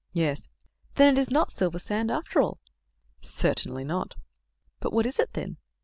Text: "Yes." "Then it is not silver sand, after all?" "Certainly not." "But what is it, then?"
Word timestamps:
"Yes." 0.13 0.49
"Then 0.95 1.15
it 1.15 1.19
is 1.19 1.29
not 1.29 1.51
silver 1.51 1.77
sand, 1.77 2.09
after 2.09 2.41
all?" 2.41 2.59
"Certainly 3.21 3.83
not." 3.83 4.15
"But 4.79 4.93
what 4.93 5.05
is 5.05 5.19
it, 5.19 5.33
then?" 5.33 5.57